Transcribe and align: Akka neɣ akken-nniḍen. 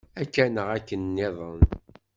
Akka 0.21 0.45
neɣ 0.47 0.67
akken-nniḍen. 0.77 1.61